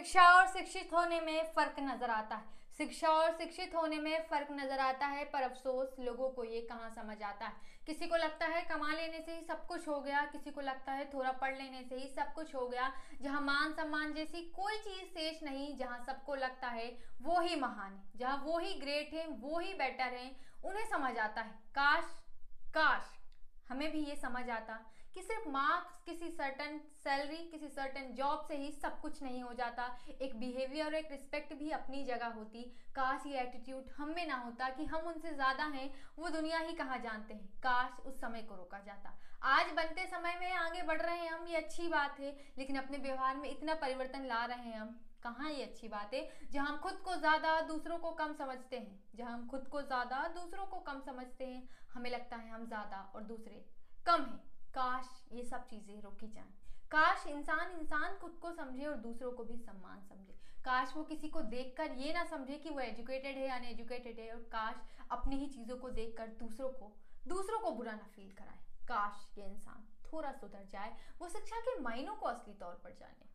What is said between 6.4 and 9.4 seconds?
ये कहाँ समझ आता है? किसी को लगता है कमा लेने से